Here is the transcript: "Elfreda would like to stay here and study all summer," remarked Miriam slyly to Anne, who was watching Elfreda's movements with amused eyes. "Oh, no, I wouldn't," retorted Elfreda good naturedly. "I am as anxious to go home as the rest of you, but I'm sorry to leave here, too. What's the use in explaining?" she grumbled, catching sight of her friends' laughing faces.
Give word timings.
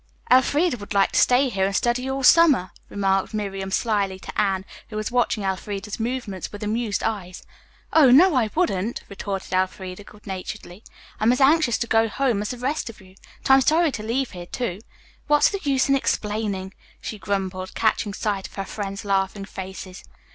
"Elfreda 0.31 0.77
would 0.77 0.95
like 0.95 1.11
to 1.11 1.19
stay 1.19 1.47
here 1.49 1.67
and 1.67 1.75
study 1.75 2.09
all 2.09 2.23
summer," 2.23 2.71
remarked 2.89 3.35
Miriam 3.35 3.69
slyly 3.69 4.17
to 4.17 4.35
Anne, 4.41 4.65
who 4.89 4.95
was 4.95 5.11
watching 5.11 5.43
Elfreda's 5.43 5.99
movements 5.99 6.51
with 6.51 6.63
amused 6.63 7.03
eyes. 7.03 7.43
"Oh, 7.93 8.09
no, 8.09 8.33
I 8.35 8.49
wouldn't," 8.55 9.03
retorted 9.09 9.53
Elfreda 9.53 10.03
good 10.05 10.25
naturedly. 10.25 10.83
"I 11.19 11.25
am 11.25 11.31
as 11.31 11.39
anxious 11.39 11.77
to 11.77 11.85
go 11.85 12.07
home 12.07 12.41
as 12.41 12.49
the 12.49 12.57
rest 12.57 12.89
of 12.89 12.99
you, 12.99 13.13
but 13.43 13.51
I'm 13.51 13.61
sorry 13.61 13.91
to 13.91 14.01
leave 14.01 14.31
here, 14.31 14.47
too. 14.47 14.79
What's 15.27 15.49
the 15.51 15.59
use 15.61 15.87
in 15.87 15.95
explaining?" 15.95 16.73
she 16.99 17.19
grumbled, 17.19 17.75
catching 17.75 18.15
sight 18.15 18.47
of 18.47 18.55
her 18.55 18.65
friends' 18.65 19.05
laughing 19.05 19.45
faces. 19.45 20.03